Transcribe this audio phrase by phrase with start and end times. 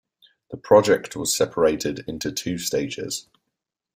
[0.49, 3.27] The project was separated into two stages.